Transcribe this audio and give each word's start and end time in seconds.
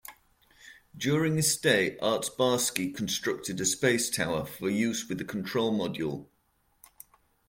During 0.97 1.35
his 1.35 1.53
stay, 1.53 1.95
Artsebarsky 2.01 2.91
constructed 2.91 3.61
a 3.61 3.65
space 3.67 4.09
tower 4.09 4.45
for 4.47 4.67
use 4.67 5.07
with 5.07 5.21
a 5.21 5.25
control 5.25 5.71
module. 5.77 6.25